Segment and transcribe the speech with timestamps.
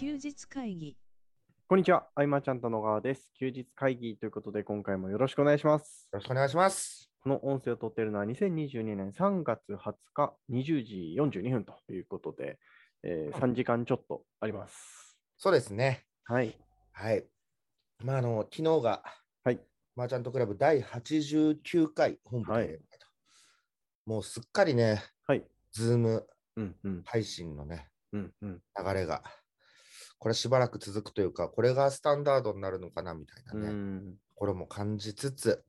[0.00, 0.96] 休日会議
[1.68, 3.34] こんにちは、あいまちゃんと野川です。
[3.38, 6.08] 休日会議ということで、今回もよろしくお願いします。
[6.10, 7.10] よろしくお願いします。
[7.22, 12.58] この音声を撮っているのは2022年3月20日20時42分ということで、
[13.02, 15.18] えー3時間ちょっとあります。
[15.36, 16.06] そうですね。
[16.24, 16.56] はい。
[16.92, 17.26] はい。
[18.02, 19.02] まあ、あの、昨日が、
[19.44, 19.60] はい。
[19.96, 22.80] マーチャントクラブ第89回本部会と、
[24.06, 25.44] もうすっかりね、はい。
[25.72, 26.26] ズーム
[26.56, 27.02] うんうん。
[27.04, 28.62] 配信のね、うんうん。
[28.82, 29.22] 流れが、
[30.20, 35.64] これしばらく続くというか、これがスタンダードになるのかなみたいなうね、んこれも感じつつ、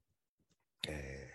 [0.88, 1.32] えー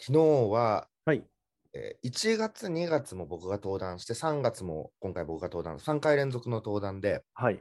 [0.00, 0.18] 昨日
[0.52, 1.26] は、はい。
[1.74, 7.60] えー1月、2月も僕が登壇して、3月も今回僕が登壇、3回連続の登壇で、はい。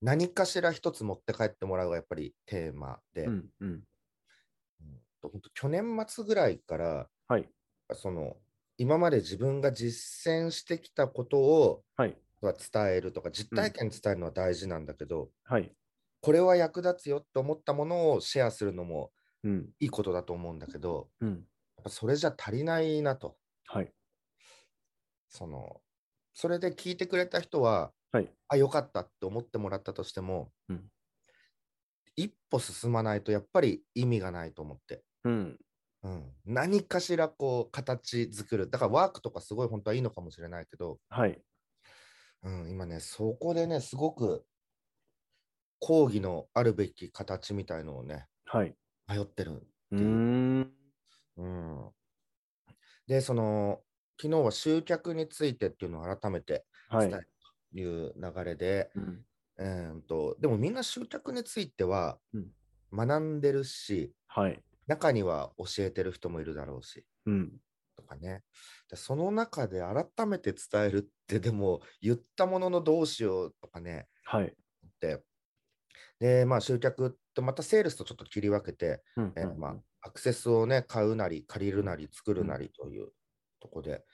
[0.00, 3.68] 何かしら一つ持って帰ってもらうがやっぱりテーマで、うんうん。
[3.68, 3.82] うん
[5.20, 7.46] と本当去年末ぐらいから、はい。
[7.92, 8.38] その
[8.78, 12.16] 今まで自分が実践してきたことをはい。
[12.46, 15.76] は伝えるとか、実体験伝えるのは大事なんだけど、はい。
[16.20, 19.74] これは役立つよって思ったものをシェアするのもうん。
[19.80, 21.48] いいことだと思うんだけど、うん。
[21.78, 23.38] やっぱそれじゃ足りないなと。
[23.66, 23.92] はい。
[25.28, 25.82] その
[26.34, 28.36] それで聞いてくれた人は、はい。
[28.48, 30.90] あ、よかったって思ってもらったとしても、うん
[32.16, 35.04] 一歩進まないとやっぱり意味がないと思って。
[35.24, 35.58] うん。
[36.02, 38.70] うん、何かしらこう形作る。
[38.70, 41.42] だからワークとかすごい本当はいいのかもしれないけど、はい。
[42.42, 44.44] うん、今ね、そこでね、すごく
[45.78, 48.74] 講義のあるべき形みたいのをね、はい。
[49.08, 49.66] 迷ってる。
[49.90, 50.72] うーん。
[51.36, 51.90] うん、
[53.06, 53.82] で、その、
[54.20, 57.08] 昨日は集客についてっていうのを改めてはい。
[57.10, 57.28] 伝える
[57.72, 59.24] という流れで、うん。
[59.58, 62.46] えーと、でもみんな集客についてはうん
[62.92, 64.62] 学んでるし、はい。
[64.86, 67.04] 中には教えてる人もいるだろうし。
[67.26, 67.52] うん。
[67.96, 68.42] とかね。
[68.90, 74.46] でその中で改めて伝えるって、でも言ったもののどうしようとかね、はい。
[74.46, 74.50] っ
[75.00, 75.22] て。
[76.18, 79.32] で、まあ集客ってまたセールスとちょっと切り分けて、うん。
[79.36, 83.08] えーまあアクセスをね、買うなり、借りるなり、作るなりという
[83.58, 84.04] とこで。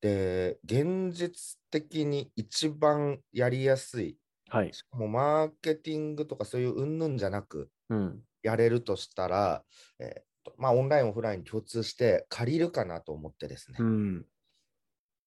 [0.00, 4.16] で、現実的に一番やりやすい、
[4.48, 4.72] はい。
[4.72, 8.22] しかもマーケティングとかそういううんぬんじゃなく、うん。
[8.42, 9.64] やれるとしたら、
[9.98, 13.78] えーとまあオンライン、オフライン共通して借りるかなと思ってですね。
[13.78, 14.26] うん。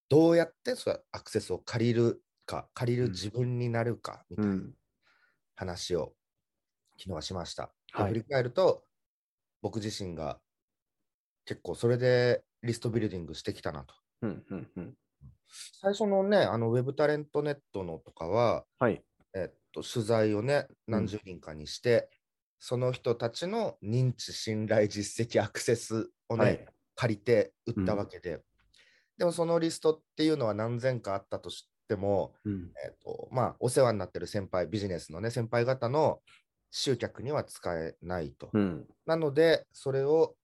[0.10, 4.74] どうやってそのアクセスを借りるか、借りるうん自分になるかみたいなうん。
[5.56, 6.14] 話を
[6.98, 7.74] 昨日はしました。
[7.96, 8.86] ではい振り返ると、
[9.62, 10.42] 僕自身が
[11.46, 13.94] 結構それでリストビルディングしてきたなと。
[14.22, 14.46] うん。
[14.50, 14.72] うん。
[14.76, 14.98] うん。
[15.82, 19.04] 最初のね、あのウェブタレントネットのとかは、はい。
[19.36, 22.10] えっと、取材をね、何十人かにして、
[22.64, 26.66] その人たちの認知、信頼、実績、アクセスをね、はい。
[26.94, 28.44] 借りて売ったわけで、
[29.18, 32.72] でもそのリストっていうのは何千かあったとしても、うん。
[32.86, 36.22] えっとまあ、お世話になってる先輩、ビジネスのね、先輩方の
[36.70, 38.52] 集客には使えないと。
[38.54, 38.88] うん。
[39.08, 40.36] なので、それを、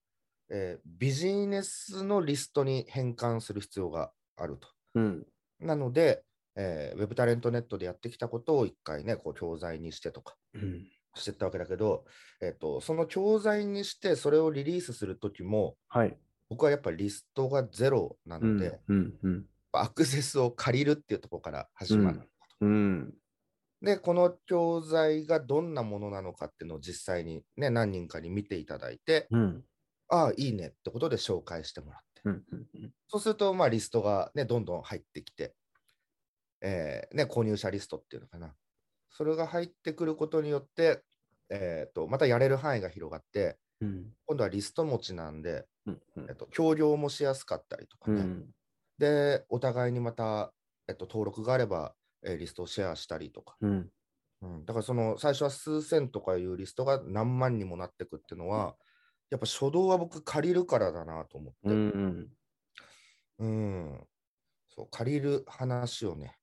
[0.50, 4.70] えービジネスのリストに変換する必要があると。
[4.96, 5.28] うん。
[5.60, 6.24] なので、
[6.56, 10.90] えーウェブタレントネットでやってきたことを一回ね、こう教材にしてとかうん。
[11.18, 12.06] してったわけだけど、
[12.42, 16.18] えっと、その教材にしてそれをリリースするときも、はい。
[16.50, 18.58] 僕はやっぱりリストがゼロなうん。
[18.58, 19.14] ので、うん。
[19.22, 19.46] うん。
[19.74, 22.22] アクセスを借りるっていうところから始まる。
[22.62, 23.14] うん。
[23.82, 29.64] で、この教材がどんなものなのかっていうのを実際にね、何人かに見ていただいて、うん。
[30.10, 32.22] ああ、いいねってことで紹介してもらって。
[32.26, 32.44] うん。
[32.52, 32.92] うん。
[33.08, 35.54] そうすると、まあ、リストがね、どんどん入ってきて、
[36.62, 38.56] えーね、購入者リストっていうのかな。
[39.18, 41.02] それが入ってくることによって、
[41.50, 44.12] えーと、またやれる範囲が広がって、うん。
[44.28, 46.02] 今度はリスト持ちなんで、うん。
[46.30, 48.22] えっと、協業もしやすかったりとかね。
[48.22, 48.50] うん。
[49.00, 50.54] で、お互いにまた、
[50.88, 53.56] えっと、登録があれば、えーリストをシェアしたりとか。
[53.60, 53.90] うん。
[54.44, 58.76] うん、だからその最初は数千とかいうリストが何万にもなってくっていうのは、
[59.32, 62.30] やっぱ初動は僕借りるからだなと思って、うん。
[63.40, 64.08] うん
[64.70, 66.38] そう借りる話をね、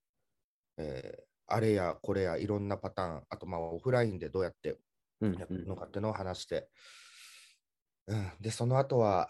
[0.76, 4.78] えーあれやこれやいろんなパターン、あとまあオフラインでどうやって
[5.20, 5.34] うん。
[5.34, 6.68] やるのかっていうのを話して、
[8.06, 9.28] うん、で、その後は、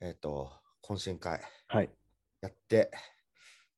[0.00, 0.52] えっ、と、
[0.82, 1.90] 懇親会はい。
[2.40, 2.90] やって、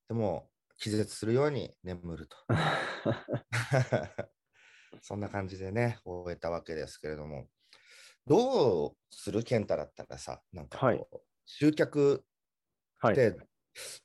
[0.09, 0.49] でも
[0.79, 2.37] 気絶するように眠ると。
[5.03, 7.49] そんな感じでね、終えたわけですけれども、
[8.27, 9.43] どうする？
[9.43, 11.07] 健太だったらさ、なんかこう、はい
[11.47, 12.25] 集客
[13.01, 13.13] はい。
[13.13, 13.37] って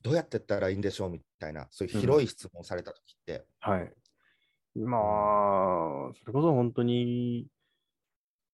[0.01, 3.91] どうやってやったらいいんでしょうみたいな、そういう広い質問をされたときって、はい。
[4.75, 7.47] まあ、それこそ本当に、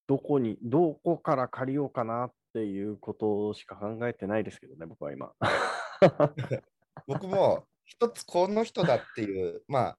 [0.07, 5.33] どこに、どこから借りようかなっていうことしか考えてないですけどね、僕は今。
[7.07, 9.97] 僕も一つこの人だっていう、まあ、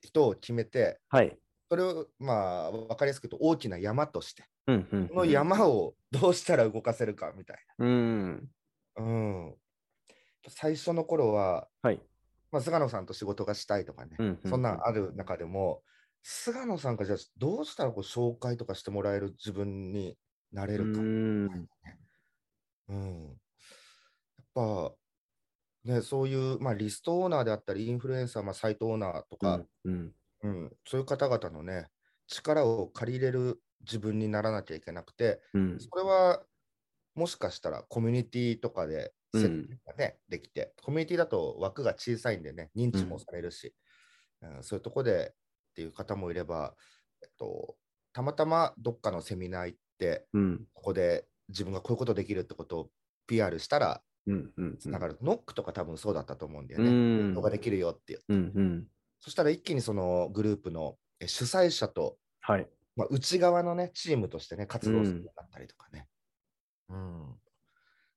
[0.00, 1.38] 人を決めて、はい。
[1.68, 5.08] それを、まあ、分かりやすく言うと大きな山として、うんうん。
[5.08, 8.50] この山をどうしたら動かせるかみたいうん。
[8.96, 9.02] な。
[9.02, 9.54] うん。
[10.48, 12.00] 最初の頃は、はい。
[12.50, 15.82] まあ、菅野さんと仕事がしたいとかね、うんうんそんなんある中でも、
[16.22, 20.16] 菅野さんがじゃあどうしたらこう紹介とかしてもらえる自分に
[20.52, 21.00] なれるか。
[21.00, 21.68] うん。
[22.88, 23.38] うん。
[24.38, 24.94] やっぱ、
[25.84, 30.12] ね、そういう、まあ、リストオーナーであったり、インフルエンサー、まあ、サイトオーナーとか、うん。
[30.42, 31.88] うん、そういう方々のね、
[32.26, 35.78] 力を借りれる自分にならなきゃいけなくて、うん。
[35.80, 36.44] それは
[37.14, 43.74] もしかしたらコミュニティとかで接うん点がね、できて、コミュニティだと枠が小さいんでね、認知もされるし、
[44.40, 45.32] うんそういうとこで
[45.70, 46.74] っていう方もいれば、
[47.22, 47.76] えっと、
[48.12, 50.66] たまたまどっかのセミナー行って、うん。
[50.74, 52.90] ここで自分がこういうことできるってことを
[53.26, 54.52] PR したらうん。
[54.56, 54.76] うん。
[54.78, 55.18] つながる。
[55.22, 56.90] ノックとか多分そうだったと思うんだようね。
[56.90, 58.20] ん動画できるよっていう。
[58.28, 58.52] うん。
[58.54, 58.86] うん。
[59.20, 62.68] そしたら一気にそのグループのえ主催者とはい。
[62.96, 66.08] まあ、内側のね、チームとしてね、活動するようになったりとかね。
[66.88, 67.34] うん。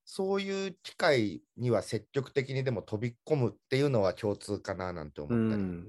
[0.06, 5.62] そういう機会には積極的にでも飛び込むっていうのは共通かななんて思ったり。
[5.62, 5.88] うん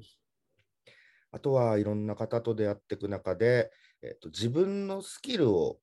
[1.29, 3.69] あとはいろんな方と出会っていく中で、
[4.01, 5.77] えっと、自分のスキルを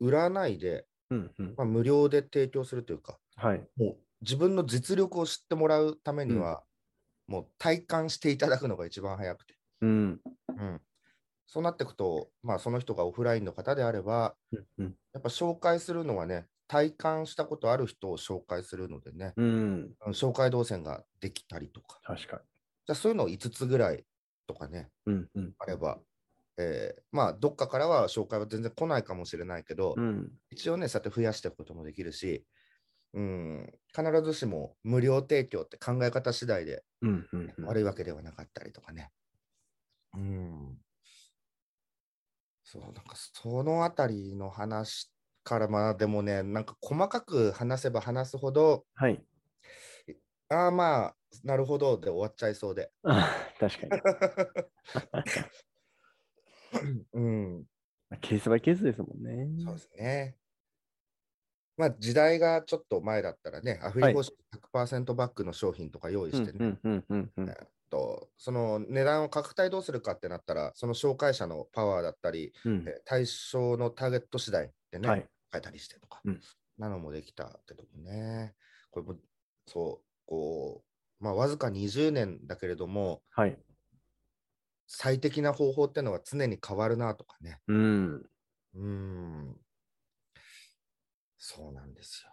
[0.00, 1.30] 売らないで、うん。
[1.38, 1.54] うん。
[1.56, 3.68] まあ、無料で提供するというか、はい。
[3.76, 6.64] もう自分の実力を知ってもらうためには、
[7.26, 9.54] もう体感していただくのが一番早くて。
[9.82, 10.20] うん。
[10.56, 10.80] うん。
[11.46, 14.34] そうなっていくと、まあ、その人がオフラインの方であれば、
[14.78, 14.96] うん。
[15.12, 19.94] やっぱ紹介するのはね、体感したことある人を紹介するのでね、うん。
[20.06, 22.42] うん紹介動線ができたりとか、確か
[22.86, 24.04] じゃあそういうのを5つぐらい
[24.46, 25.12] とかね、に。
[25.14, 25.28] うん。
[25.34, 25.54] うん。
[25.58, 25.98] あれば、
[26.58, 30.30] えーまあ、どっかからは紹介は全然来ないかもしれないけど、うん。
[30.50, 32.44] 一応ね、そうやって増やしていくこともできるし、
[33.14, 37.28] うん、必ずしも無料提供って考え方次第でうん。
[37.32, 37.54] うん。
[37.58, 39.10] うん悪いわけではなかったりとかね。
[40.14, 40.78] うん。
[42.62, 45.13] そう、なんかそのあたりの話
[45.44, 49.22] から、まあでもね、なんか細かく話せば話すほど、はい。
[50.48, 52.90] ああまあ、なるほどで終わっちゃいそうで。
[53.02, 54.02] あ確かに。
[57.12, 57.66] うん、
[58.20, 59.48] ケースバイケースですもんね。
[59.64, 60.36] そうですね。
[61.76, 64.36] まあ時代がちょっと前だったらね、アフリはい方式
[64.72, 66.78] 100%バックの商品とか用意してね、
[67.90, 72.84] とその値段を価格帯どうするかってなったら、その紹介者のパワーだったり、うん。
[72.86, 75.26] えー対象のターゲット次第でね、はい。
[75.54, 76.40] 変えたりしてとか、うん
[76.76, 78.52] なのもできたけどもね、
[78.90, 79.14] これも、
[79.66, 80.82] そう、こ
[81.20, 83.56] う、まあ、わずか20年だけれども、はい。
[84.86, 87.60] 最適な方法ってのは常に変わるなとかね。
[87.68, 88.14] うん。
[88.16, 89.56] うーん。
[91.38, 92.24] そうなんです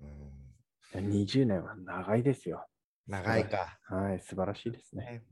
[0.00, 0.08] よ。
[0.94, 2.66] うん、20年は長いですよ。
[3.06, 3.78] 長いか。
[3.84, 4.20] はい。
[4.20, 5.04] 素晴らしいですね。
[5.04, 5.22] ね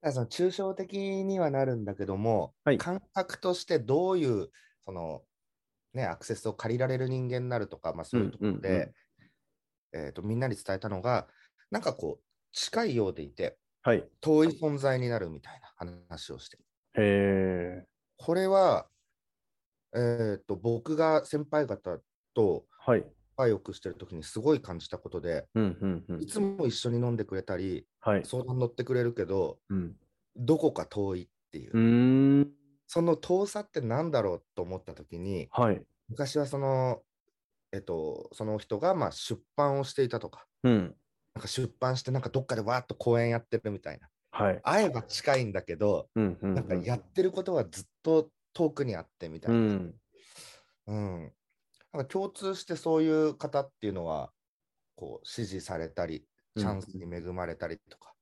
[0.00, 4.50] ただその抽象的にはなるんだけども、はい感覚としてどういう
[4.84, 5.22] その、
[5.94, 8.92] ね、アクセスを借りられる人間になるとか、まあ、そういうところで、
[9.92, 11.28] えーとみんなに伝えたのが
[11.70, 13.98] なんかこう近いようでいてはい。
[13.98, 16.58] へ遠い存在になるみたいな話をして
[16.96, 17.84] え。
[18.16, 18.86] これは、
[19.94, 21.98] えー、と僕が先輩方
[22.34, 23.04] とはい。
[23.36, 25.78] 仲良くしてる時にすごい感じたことでうん。
[25.80, 26.04] うん。
[26.08, 26.26] うんい。
[26.26, 28.24] つも一緒に飲んでくれたりはい。
[28.24, 29.94] 相談乗ってくれるけどうん。
[30.36, 32.46] どこか遠いっていうう。
[32.94, 35.82] その遠さって何だろうと思ったときに、はい。
[36.08, 37.02] 昔はその、
[37.72, 40.94] えっと、その人がまあ出版をしていたとか、うん。
[41.34, 44.08] なんか出版してなんかどっかでわーっと講演やってるみたいな。
[44.30, 44.60] はい。
[44.62, 46.38] 会えば近いんだけど、うん。
[46.40, 46.54] うん。
[46.54, 49.74] なんかやってることはずっと遠くにあってみたいうな。
[49.74, 49.94] ん。
[50.86, 51.32] うん。
[51.92, 54.30] なんか共通してそういう方っていうのは、
[54.94, 56.24] こう支持されたり、
[56.56, 58.14] チャンスに恵まれたりとか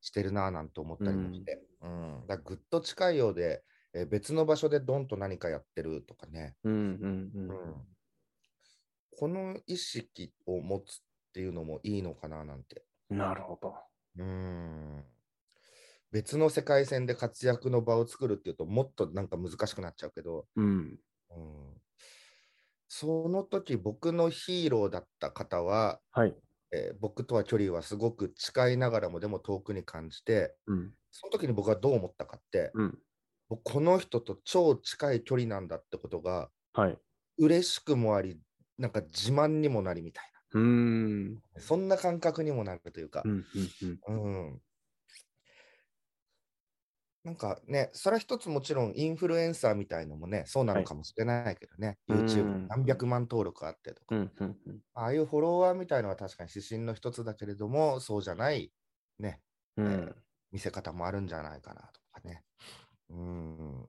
[0.00, 2.20] してるなぁなんて思ったりもして、うん。
[2.28, 3.64] だからぐっと近いようで、
[3.96, 6.56] えー別の場所でドンと何かやってるとかね。
[6.64, 6.72] うん。
[6.74, 7.30] うん。
[7.34, 7.50] うん。
[7.50, 7.86] うん
[9.18, 10.98] この意識を持つっ
[11.32, 12.84] ていうのもいいのかななんて。
[13.08, 13.74] なるほど。
[14.16, 15.04] うん
[16.10, 20.98] 別の世界線で活躍の場を作るっていうともっとなんか難しくなっちゃうけど、うん。
[21.30, 21.82] うん、
[22.88, 26.36] その時僕のヒーローだった方は、はい。
[26.72, 30.94] えー僕とは距離はすごく近いながらもでも遠くに感じてうん。
[31.12, 32.98] その時に僕はどう思ったかって、うん。
[33.48, 37.00] 僕この人と超近い距離なんだってことがはい。
[37.38, 38.40] 嬉しくもあり
[38.78, 41.42] なんか自慢にもなりみたいうーん。
[41.54, 43.48] なそんな感覚にもなるというかう、ん。
[43.54, 43.74] うん。
[43.82, 44.00] うん。
[44.08, 44.12] う
[44.56, 44.62] ん。
[47.24, 58.72] なんかね、それは一つもちろんインフルエンサーみたいのもね、そうなのかもしれないけどね、はい YouTube うん何百万登録あってとか、うんうんうんああいうフォロワーみたいのは確かに指針の一つだけれども、そうじゃない
[59.18, 59.42] ね、
[59.76, 62.44] うんえー見せ方もあるんじゃないかなとかね。
[63.10, 63.80] うん。
[63.82, 63.86] はい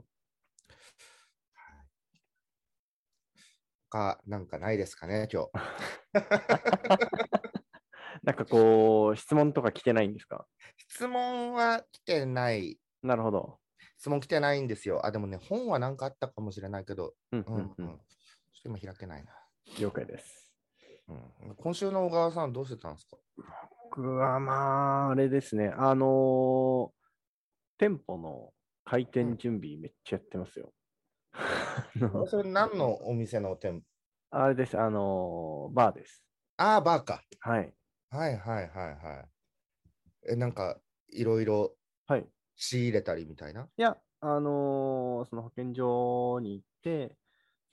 [3.89, 5.51] か、なんかないですかね、今日。
[8.23, 10.45] なんかこう、質問とか来てないんですか？
[10.89, 12.77] 質問は来てない。
[13.01, 13.59] なるほど。
[13.97, 15.05] 質問来てないんですよ。
[15.05, 17.75] あ、でもね、本はなんかあったかもしれないけど、うんううんうんん。
[17.75, 19.33] ちうんょっと今開けないな。
[19.79, 20.51] 了解です。
[21.07, 23.17] うん、今週の小川さんどうしてたんですか？
[23.83, 26.97] 僕はまあ、あれですね、あのー
[27.79, 28.53] 店舗の
[28.89, 30.73] 開店準備めっちゃやってますよ。
[32.29, 33.85] それ何のお店の店舗？
[34.29, 36.23] あれです、あのーバーです。
[36.55, 37.21] ああ、バーか。
[37.39, 37.73] はい。
[38.09, 39.25] はいはいはいは
[40.25, 40.31] い。
[40.31, 40.79] え、なんか、
[41.09, 41.75] いろいろ
[42.07, 42.21] はい。
[42.21, 42.25] い
[42.55, 43.67] 仕入れたりみたいな？
[43.77, 47.15] や、あのーその保健所に行って、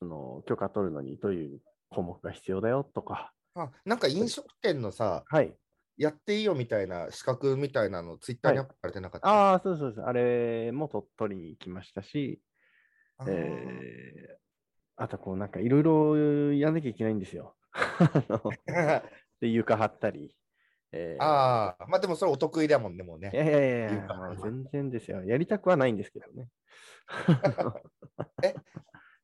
[0.01, 5.57] その許可取るのにどういう項目が必要だよとか、あ、なんか飲食店のさ、はい。
[5.97, 9.29] やっていいよみたいな資格みたいなの、ツイッターにアップされてなかった？
[9.29, 12.41] ああ、そうそうそう、あれも取取りに行きましたし、
[13.19, 14.35] あーえー、
[14.97, 17.57] あとこうなんかいろいろやんなきゃいけないんですよ。
[19.41, 20.35] で、床張ったり。
[20.93, 23.37] えーああ、まあでもそれお得意だもんね、もうねい。
[23.37, 24.07] やいやいや
[24.43, 25.25] 全然ですよ。
[25.25, 26.49] やりたくはないんですけどね。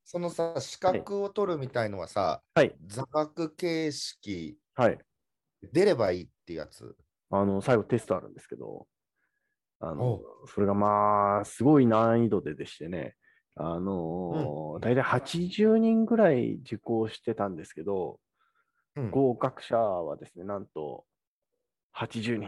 [0.05, 4.99] そのさ、資格を取るみたいのはさ、はい、座学形式はい。
[5.73, 6.97] 出ればいいってやつ。
[7.31, 8.87] あの、最後テストあるんですけど、
[9.79, 13.15] あのお、それがまあ、すごい難易度ででしてね、
[13.55, 18.19] あのー、大体80人ぐらい受講してたんですけど、
[18.97, 21.05] うん合格者はですね、なんと
[21.97, 22.45] 80人という。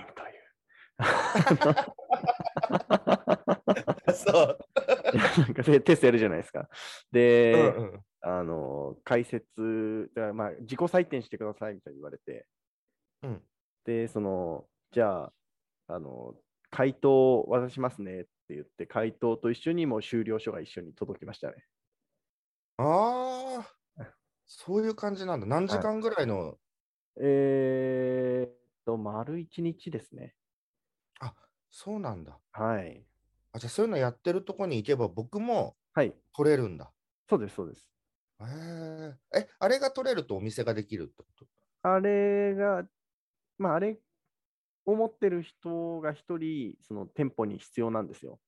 [4.12, 4.58] そう。
[5.38, 6.68] なんかでテストやるじゃないですか。
[7.12, 12.46] で、うんうんあの、解説、まあ、自己採点してくださいみたいに言われて、
[13.22, 13.42] うん
[13.84, 15.32] で、その、じゃあ、
[15.88, 16.36] あの、
[16.70, 21.66] 回答を渡しますねって言って、回答と一緒にもう終了書が一緒に届きましたね。
[22.76, 23.76] ああ、
[24.46, 25.46] そういう感じなんだ。
[25.46, 26.58] 何時間ぐらいの、
[27.20, 30.34] えーっと、丸一日ですね。
[31.20, 31.34] あ、
[31.70, 32.38] そうなんだ。
[32.52, 33.06] はい。
[33.52, 36.14] あ、じゃあそういうのやってるとこに行けば僕もはい。
[36.34, 36.92] 取れるんだ。
[37.28, 37.88] そうです、そうです。
[38.40, 38.44] へ
[39.34, 39.38] え。
[39.40, 41.46] え、あれが取れるとお店ができるってこと？
[41.82, 42.88] あれが、
[43.62, 43.98] まあ、あれ
[44.84, 48.40] を持ってる人が一人、その店舗に必要なんですよ。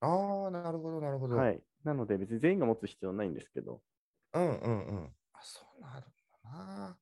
[0.00, 1.36] ああ、なるほど、なるほど。
[1.36, 1.60] はい。
[1.84, 3.82] なので、別に全員が持つ必要ないんですけど、
[4.32, 5.14] うんうんうん。
[5.32, 6.16] あ、そうなるんだ
[6.50, 6.88] な。
[6.90, 6.96] あ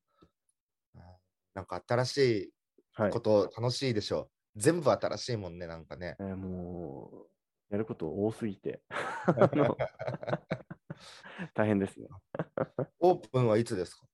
[1.53, 2.53] なんか新し
[2.93, 3.19] はいいこ。
[3.19, 4.59] と楽しいでしょう。
[4.59, 6.15] 全部新しいもんね、なんかね。
[6.19, 7.27] えーも
[7.69, 8.81] う、やること多すぎて、
[11.53, 12.07] 大変ですね。
[12.99, 14.05] オープンはいつですか？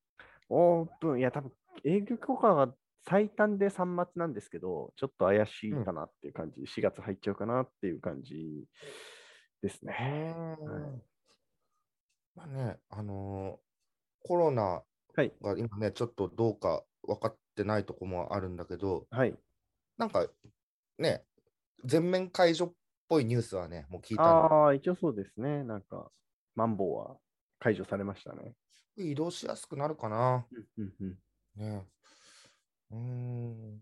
[0.49, 1.51] オープン、いや、多分
[1.83, 2.73] 営業許可が
[3.07, 8.65] 最短で3月なんですけど、ちょっと怪しいかなっていう感じ、4月入っちゃうかなっていう感じ
[9.61, 10.35] ですね。
[10.61, 11.01] うん
[12.35, 13.71] まあね、あのー
[14.23, 14.83] コロナ
[15.15, 15.33] はい。
[15.41, 19.35] が今ね、ちょっとどうか分かってないとこもあるんだけど、はい。
[19.97, 20.27] なんか
[20.99, 21.25] ね、
[21.83, 22.73] 全面解除っ
[23.09, 25.63] ぽいニュースはね、もう聞いたんああ、一応そうですね。
[25.63, 26.11] なんか、
[26.55, 27.17] マンボウは
[27.59, 28.53] 解除されましたね。
[28.95, 30.45] で移動しやすくなるかな。
[30.77, 31.17] うんうんうん
[31.55, 31.87] ね
[32.91, 33.81] うーん。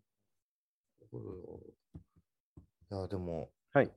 [2.92, 3.92] いや、でも、はい。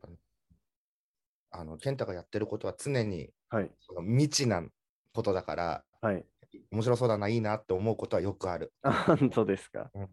[1.51, 3.71] あの、健太がやってることは常にはい。
[3.81, 4.65] その未知な
[5.13, 6.25] ことだから、はい。
[6.71, 8.73] 面白そうだな、いいなって思うことはよくある。
[8.83, 9.91] あ本当ですか。
[9.95, 10.09] うん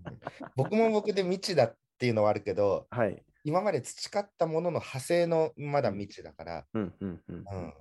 [0.56, 3.24] 僕も僕で未知だっていうのはあるけど、はい。
[3.46, 7.36] 今まで培ったものの派生のまだ未知だから、うんうんうん。
[7.38, 7.74] うん、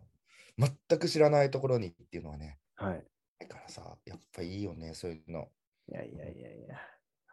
[0.88, 3.04] 全く知らないところにっていうのはね、はい。
[3.40, 5.50] だからさ、やっぱいいよね、そういうの。
[5.88, 6.78] いやいやいやいや。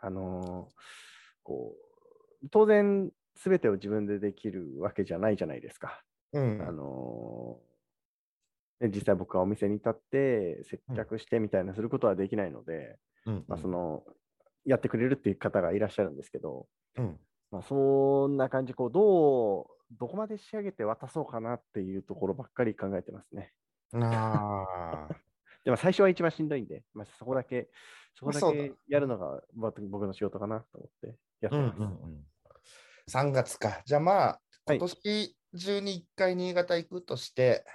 [0.01, 0.75] あのー
[1.45, 1.75] こ
[2.43, 6.03] う、当然、すべてを自分でできるわけじゃないじゃないですか。
[6.33, 6.61] うん。
[6.67, 7.59] あの
[8.81, 14.03] 実際僕はお店に立って接客してみたいなすることはできないので、うんまあ、その
[14.65, 17.19] やってくれるっていう方がいらっしゃるんですけど、うん。
[17.51, 19.65] まあ、そんな感じこうどう
[19.97, 23.53] どこまで仕上げて渡そうかなっていうところばっかり考えてますね。
[23.93, 25.15] ああ。
[25.63, 27.69] でも最初は一番しんどいんで、まあ、そこだけ
[28.15, 31.77] そこだけやるのが僕僕の仕事かなと思ってやってます。
[31.77, 32.25] うんうんうん。
[33.09, 33.81] 3月か。
[33.85, 37.65] じゃあまあ、はい今年中に1回新潟行くとして、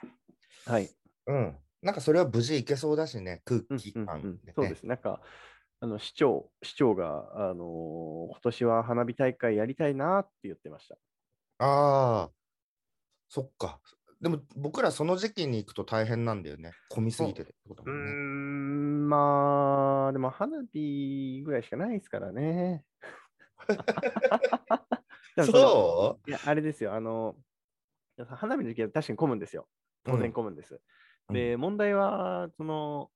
[0.67, 0.91] はい。
[1.27, 1.57] うん。
[1.83, 4.41] なんかそれは無事行けそうだしね、空うん気うんうん。
[4.55, 4.87] そうです。
[4.87, 5.21] なんか、
[5.81, 10.97] あの市長、市長が、あのー今年は花火大会やりたいなって言ってました。
[11.59, 12.31] ああ。
[13.29, 13.81] そっか。
[14.21, 16.73] でも僕らその時期に行くと大変なんだよね。
[16.91, 18.11] 混みすぎててってこともんね。
[18.11, 18.50] ん、
[19.11, 22.85] まあ、でも花火ぐらいしかないですからね。
[25.37, 27.37] そいや、あれですよ、あの、
[28.29, 29.69] 花火の時期は確かに混むんですよ。
[30.05, 30.81] 当然混むんです。
[31.29, 33.13] うんで、問題は、その、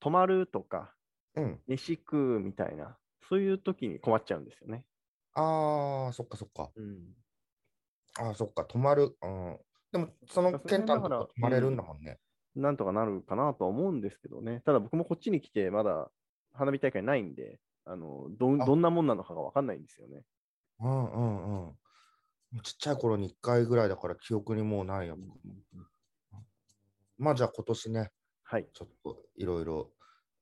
[0.00, 0.96] 泊まるとか、
[1.34, 1.64] ううん。
[1.66, 4.86] 飯食うみたいな、そういう時に困っちゃうんですよね。
[5.32, 6.74] ああ、そっかそっか。
[6.76, 7.14] うん。
[8.18, 8.64] ああ、そっか。
[8.66, 9.16] 泊まる。
[9.22, 9.60] うん。
[9.92, 12.20] でも、そのそれケンタのとこ泊まれるんだもんね。
[12.56, 14.62] なんとかなるかなとは思うんですけどね。
[14.64, 16.10] ただ僕もこっちに来て、まだ
[16.52, 20.22] 花火大会ないんで、あのどどんなもんなのかが分かんないんですよね。
[20.80, 21.72] うんうんうん。
[22.62, 25.14] ちっちゃい頃に1回ぐらいだから記憶にもうないや。
[27.18, 28.10] まあじゃあ今年ね、
[28.44, 28.68] はい。
[28.72, 29.90] ちょっといろいろ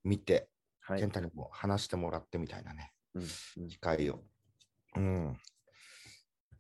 [0.05, 0.49] 見て、
[0.81, 1.01] はい。
[1.01, 4.23] ケンタにも話してもらってみたいなね、うんうん機会を。
[4.97, 5.37] うん。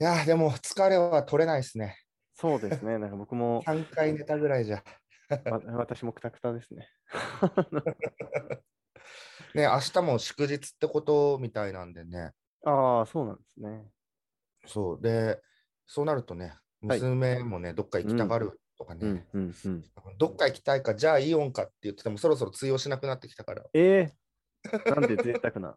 [0.00, 1.97] いやー、でも疲れは取れないですね。
[2.35, 2.99] そうですね。
[2.99, 4.83] なんか僕も、3回寝たぐらいじゃ。
[5.50, 6.88] わ私もくたくたですね。
[9.54, 12.33] ね、明日も祝日ってことみたいなんでね。
[12.64, 13.90] ああ、そうなんですね。
[14.66, 15.00] そう。
[15.00, 15.40] で、
[15.87, 19.85] そうなるとね、はい娘もね、どっか行きたがるとかね、うんうんうん。
[20.18, 25.76] どっか行きたいか、じゃあイオンかって言ってても、そろそろ通用しなくなってきたから、えー、なんで贅沢な。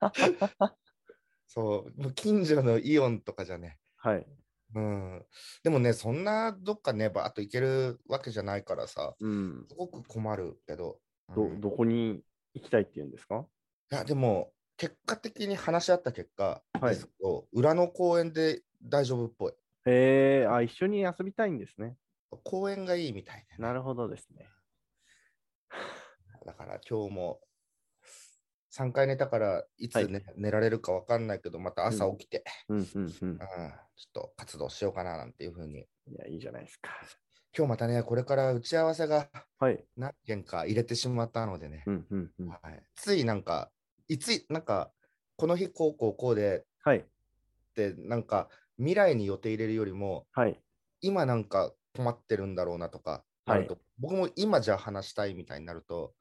[1.46, 4.26] そう、もう近所のイオンとかじゃね、はい。
[4.74, 5.26] うん。
[5.64, 9.66] でもね、そんなどっかね、バーッと行けるわけじゃないからさ、うん。
[9.68, 11.00] すごく困るけど、
[11.34, 12.22] ど、うんいどこに
[12.54, 13.46] 行きたいっていうんですか？
[13.90, 19.52] や、でも、結果的に話し合った結果はいですけど、裏の公園で大丈夫っぽい。
[19.86, 21.96] えー、あ、一緒に遊びたいんですね。
[22.44, 23.56] 公園がいいみたいで、ね。
[23.58, 24.48] なるほどですね。
[26.46, 27.40] だから今日も
[28.72, 33.38] 3回寝たからいつ寝,、寝られるか分かんないけど、また朝起きて、うんうんうんうん。
[34.00, 35.80] ちょっと活動しようかななんていうふうに。
[35.80, 35.84] い
[36.16, 36.90] や、いいじゃないですか。
[37.54, 39.28] 今日またね、これから打ち合わせが
[39.58, 39.84] はい。
[39.94, 41.84] 何件か入れてしまったのでね、
[42.94, 43.70] ついなんか、
[44.08, 44.90] いつ、なんか、
[45.36, 46.98] この日こうこうこうではい。
[47.00, 47.04] っ
[47.74, 48.48] て、なんか
[48.78, 50.58] 未来に予定入れるよりも、はい。
[51.02, 56.14] 今なんか困ってるんだろうなとか、はい僕も今じゃあ話したいみたいになると、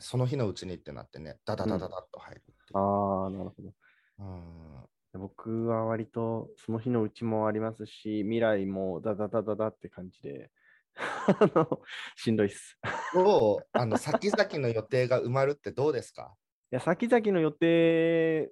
[0.00, 2.42] その日のうちにってなってね、ダダダダダっと入る
[2.74, 2.78] う。
[2.78, 3.72] ああ、なるほど。
[4.18, 10.50] うん僕は割とその日のうちもありますし、未来もダダダダダって感じで、
[10.94, 11.80] あの
[12.16, 12.78] しんどいっす。
[13.14, 13.66] どう？
[13.72, 16.34] あの先々の予定が埋まるってどうですか？
[16.72, 18.50] いや、先々の予定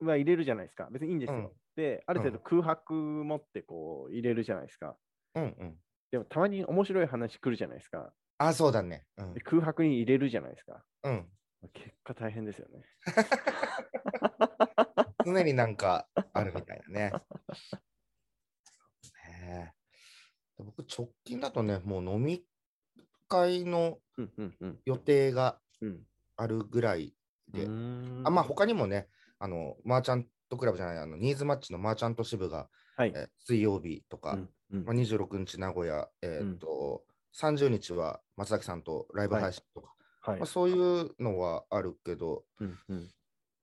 [0.00, 0.88] は入れるじゃないですか。
[0.90, 1.38] 別にいいんですよ。
[1.38, 4.98] うんで、ある程度うん空白持ってこう入れるじゃないですか。
[5.36, 5.78] うんうん。
[6.10, 8.12] でもたまに面白い話来るじゃないですか。
[8.38, 9.06] あ、そうだね。
[9.16, 9.40] うんで。
[9.40, 10.84] 空白に入れるじゃないですか。
[11.04, 11.30] うん、
[11.72, 12.84] 結果大変ですよね。
[15.24, 17.12] 常になんかあるみたいなね。
[19.28, 19.74] ね
[20.58, 22.44] え僕、直近だとね、もう飲み
[23.28, 24.78] 会のうんうんうん。
[24.84, 26.00] 予定がうん、
[26.36, 27.14] あるぐらい
[27.48, 33.12] で、うーんあまあ他にもね、あのマーチャントクラブじゃない、あのニーズマッチのマーチャント支部が、はい。
[33.14, 37.02] え水曜日とか、うんうんまあ、26日名古屋、えーっと
[37.34, 40.46] 30日は松崎さんとライブ配信とか、はいまあ、。
[40.46, 43.08] そういうのはあるけど、うんうん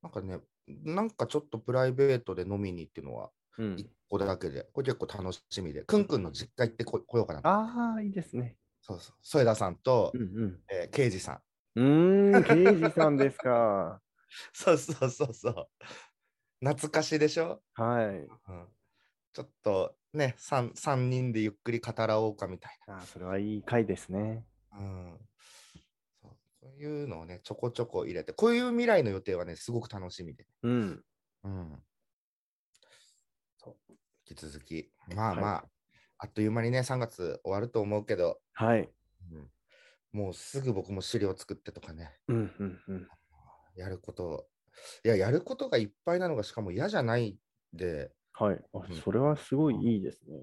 [0.02, 0.38] なんかね、
[0.84, 7.40] なんかちょっとプライベートで飲みにっていうのはうん1個だけで、これ結構楽しみで、くんくんの実家行ってこ来ようかな。
[7.44, 8.56] ああ、いいですね。
[8.80, 9.16] そうそう。
[9.20, 10.60] 添田さんと、うんうん。
[10.70, 11.42] えー刑事さ
[11.76, 11.80] ん。
[11.80, 14.00] うーん、刑事さんですか。
[14.52, 15.68] そうそうそうそう。
[16.60, 18.06] 懐かしいでしょ、はい。
[18.06, 18.28] うん、
[19.32, 24.44] ちょっとね3、三人でゆっくり語らおうかみたいあーそれはいい回ですね。
[24.72, 24.78] な。
[24.78, 25.27] うん
[26.78, 30.46] いうのをね、ちょこちょこ入れて、こういう未来の予定はね、すごく楽しみで。
[30.62, 31.04] うん。
[31.44, 31.82] うん。
[33.58, 33.92] そう。
[34.28, 35.64] 引き続き、まあはいまあ、
[36.18, 38.88] あっという間にね、3月終わると思うけど、はい。
[39.32, 39.50] うん、
[40.12, 43.08] もうすぐ僕も資料作ってとかね、うんうんうん。
[43.76, 44.46] やること、
[45.04, 47.38] いや、やることがいっぱいなのがしかも嫌じゃない
[47.72, 48.60] で、はい。
[48.72, 50.36] あうんそれはすごいいいですね。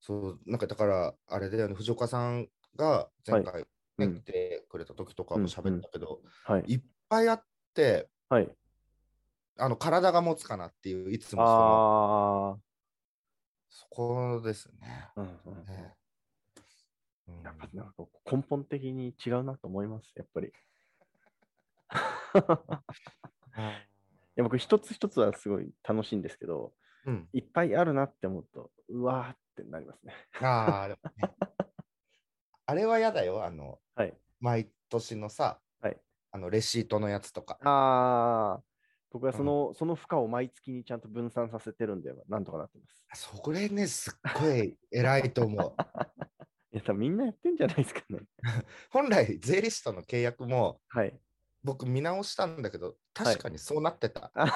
[0.00, 3.64] そう、なんかだから、あれだよね、藤岡さんが前回、
[3.98, 6.64] ねうん来てくれた時とかも喋ったけど、はい。
[6.66, 8.50] いっぱいあって、はい。
[9.56, 12.64] あの体が持つかなっていう、いつもそのあ
[13.68, 15.10] そこですね。
[15.16, 15.20] あ。
[15.20, 15.66] うんうんうん。
[15.66, 15.94] ね
[17.28, 17.92] うんやっぱなんか
[18.30, 20.52] 根本的に違うなと思います、やっぱり。
[24.36, 26.74] いや僕一つ一つはすごい楽しいんですけど、
[27.06, 30.14] うん、いっぱいあるなって思うと、うわーってなりますね。
[30.40, 31.34] ああ、でもね
[32.66, 34.14] あれは嫌だよ、あの、はい。
[34.40, 35.96] 毎年のさ、はい
[36.34, 37.60] あのレシートのやつとか。
[37.62, 38.62] ああ、
[39.12, 43.06] 僕はその,、その負荷を毎月にちゃんと分散させてるんで、なんとかなってます。
[43.14, 45.74] それね、すっごい偉いと思う。
[46.76, 48.18] いや、みんなやってんじゃないですかね。
[48.90, 51.16] 本来、税理士との契約もはい。
[51.64, 54.30] 僕見直したんだけど、確かにそうなってた。
[54.34, 54.52] あ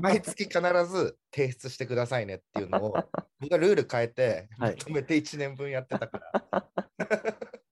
[0.00, 2.92] 毎月必ず提出してくださいねっていうのを、
[3.40, 6.70] 僕がルール変えて、はいまとめて1年分やってたから。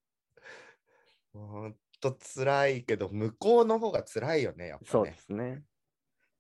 [1.33, 4.91] ほんと辛いけど、向こうの方が辛いよね、やっぱね。
[4.91, 5.63] そうですね。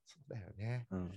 [0.06, 0.86] そうだよね。
[0.90, 1.12] うん、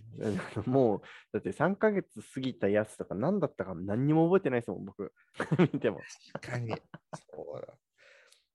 [0.67, 1.01] もう、
[1.31, 5.11] だって3ヶ月過ぎたやつとか何だったか何にも覚えてないですもん、僕。
[5.73, 6.01] 見ても。
[6.33, 6.69] 確かに。
[7.33, 7.73] そうだ。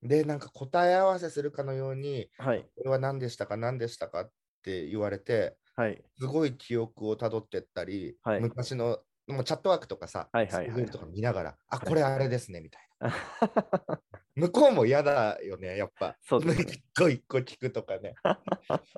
[0.03, 2.71] で、なんか答え合わせするかのように、はい。
[2.77, 4.21] これは何でしたか、何でしたか？
[4.23, 4.33] っ
[4.63, 6.09] て言われて、はい。
[6.19, 13.11] すごい記憶をたどってったり、はい昔のもうチャットワークとかさ、はいはいはいとか見ながら、あ、いこれあれですね、みたいな。
[14.37, 16.17] 向こうも嫌だよね、やっぱ。
[16.23, 18.15] そうです ね一個一個聞くとかね。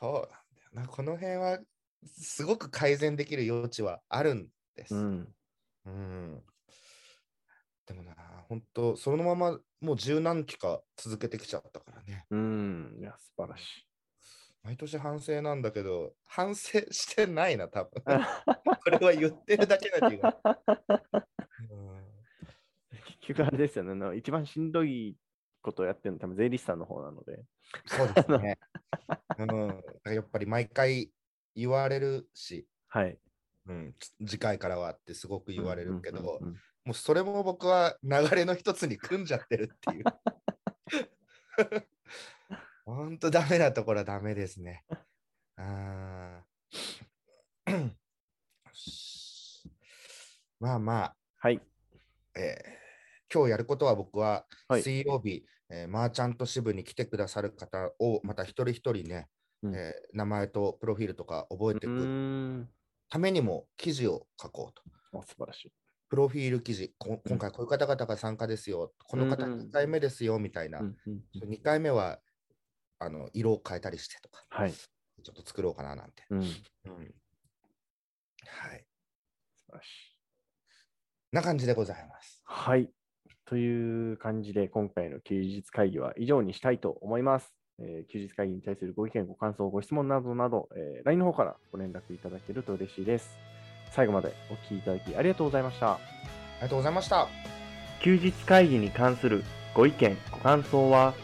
[0.00, 0.86] そうなんだよな。
[0.88, 1.60] この辺は、
[2.04, 4.94] すごく改善できる余地はあるんです。
[4.94, 5.34] うん。
[5.84, 6.44] うん
[7.86, 8.14] でもな、
[8.48, 12.26] 本当そのままもう十何期か続けてきちゃったからね。
[12.30, 12.96] うん。
[13.00, 13.86] いや、素晴らしい。
[14.62, 17.90] 毎年反省なんだけど、反省してないな、多分
[18.84, 20.36] これは言ってるだけな気が。
[21.70, 22.12] う ん
[23.06, 24.16] 結局あれですよね。
[24.16, 25.16] 一番しんどい
[25.62, 27.44] ことをやってるの多分税理士さんの方なので。
[27.86, 28.58] そうですね。
[29.38, 31.10] うん、やっぱり毎回
[31.54, 33.18] 言われるし、はい。
[33.66, 36.40] うん、つ次回からはってすごく言われるけど、
[36.84, 40.04] もうそれも僕は流れの一つに組んじゃってるっていう。
[42.84, 44.84] 本当ダメなところはダメですね。
[45.56, 46.42] あ
[50.58, 51.60] まあまあ、はい。
[52.34, 52.82] えー
[53.34, 59.26] 今日やることは僕ははい水曜日、えーマーチャント支部に来てくださる方をまた一人一人ね、
[59.62, 62.68] うんえー名前とプロフィールとか覚えていうくん。
[63.12, 64.82] ためにも記事を書こうと。
[65.18, 65.72] あ素晴らしい。
[66.08, 72.20] プロフィール記事、こ今回こういう方々が参加ですよ、この方うん2回目ですよみたいな、うんうんうん2回目は
[72.98, 74.72] あの色を変えたりしてとか、はい。
[74.72, 76.24] ちょっと作ろうかななんて。
[76.30, 76.42] うん。
[76.42, 77.04] 素うんは
[78.76, 78.86] い。
[79.66, 80.16] 晴らしい。
[81.32, 82.40] な感じでございます。
[82.46, 82.90] はい。
[83.44, 87.54] という感じで、今回の休日会議は以上にしたいと思います。
[87.82, 93.36] えー休日会議に対するご意見、ご感想、ご質問などなど、えー LINE の方からご連絡いただけると嬉しいです。
[93.90, 95.94] 最後までお聞きいただきありがとうございました。
[95.94, 95.98] あ
[96.56, 97.28] りがとうございました。
[98.00, 101.14] 休日会議に関するご意見、ご感想は、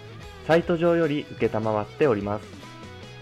[0.46, 2.46] サイト上より受けたまわっております。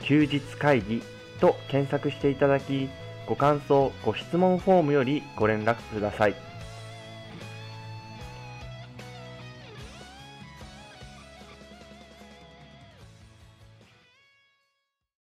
[0.02, 1.02] 休日会議
[1.40, 2.88] と検索していただき、
[3.26, 6.45] ご感想、ご質問フォームよりご連絡ください。